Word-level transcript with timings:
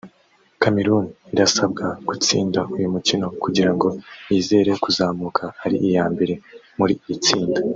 Cameroon 0.61 1.05
irasabwa 1.33 1.85
gutsinda 2.07 2.59
uyu 2.75 2.87
mukino 2.95 3.25
kugira 3.43 3.71
ngo 3.75 3.87
yizere 4.31 4.71
kuzamuka 4.83 5.43
ari 5.63 5.77
iya 5.89 6.05
mbere 6.13 6.33
muri 6.77 6.93
iri 7.03 7.17
tsinda 7.23 7.59